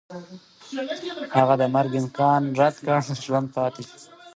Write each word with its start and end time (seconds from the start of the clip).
هغه 1.37 1.53
د 1.61 1.63
مرګ 1.75 1.91
امکان 2.01 2.41
رد 2.59 2.75
کړ 2.85 2.99
نو 3.07 3.13
ژوندی 3.25 3.51
پاتې 3.57 3.81
شو. 3.87 3.97